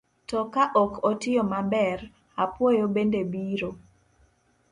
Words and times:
To 0.29 0.37
ka 0.53 0.63
ok 0.83 0.91
otiyo 1.09 1.41
maber, 1.53 1.99
apuoyo 2.43 2.85
bende 2.95 3.21
biro. 3.31 3.69